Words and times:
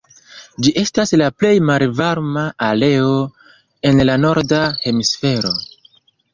Ĝi 0.67 0.71
estas 0.83 1.13
la 1.21 1.27
plej 1.41 1.51
malvarma 1.67 2.47
areo 2.69 3.13
en 3.93 4.05
la 4.11 4.19
norda 4.27 4.65
hemisfero. 4.83 5.57